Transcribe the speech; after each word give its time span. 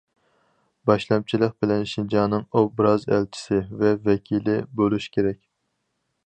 باشلامچىلىق 0.89 1.53
بىلەن 1.65 1.85
شىنجاڭنىڭ 1.91 2.47
ئوبراز 2.61 3.05
ئەلچىسى 3.11 3.61
ۋە 3.83 3.93
ۋەكىلى 4.09 4.57
بولۇش 4.81 5.09
كېرەك. 5.19 5.41